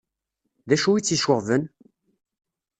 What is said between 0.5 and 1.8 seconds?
D acu i tt-iceɣben?